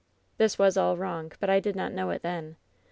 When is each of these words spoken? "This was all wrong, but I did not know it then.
"This 0.39 0.57
was 0.57 0.77
all 0.77 0.97
wrong, 0.97 1.31
but 1.39 1.47
I 1.47 1.59
did 1.59 1.75
not 1.75 1.93
know 1.93 2.09
it 2.09 2.23
then. 2.23 2.55